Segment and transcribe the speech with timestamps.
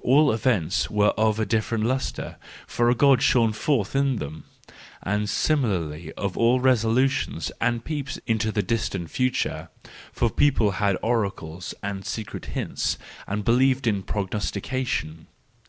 [0.00, 2.36] All events were of a different lustre,
[2.68, 4.44] for a God shone forth in them;
[5.02, 9.70] and similarly of all resolutions and peeps into the distant future:
[10.12, 15.26] for people had oracles, and secret hints, and be¬ lieved in prognostication.